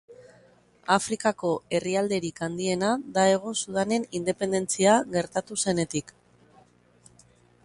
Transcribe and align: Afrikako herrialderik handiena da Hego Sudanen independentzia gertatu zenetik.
Afrikako 0.93 1.51
herrialderik 1.79 2.41
handiena 2.47 2.91
da 3.19 3.27
Hego 3.35 3.55
Sudanen 3.61 4.11
independentzia 4.23 4.97
gertatu 5.19 5.63
zenetik. 5.67 6.13